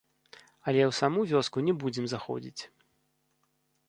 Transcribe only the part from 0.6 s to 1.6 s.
Але ў саму вёску